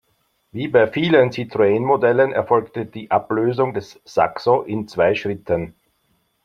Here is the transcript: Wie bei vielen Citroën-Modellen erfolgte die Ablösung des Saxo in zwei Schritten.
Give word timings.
Wie 0.51 0.67
bei 0.67 0.87
vielen 0.87 1.29
Citroën-Modellen 1.31 2.31
erfolgte 2.33 2.87
die 2.87 3.11
Ablösung 3.11 3.75
des 3.75 4.01
Saxo 4.03 4.63
in 4.63 4.87
zwei 4.87 5.13
Schritten. 5.13 5.75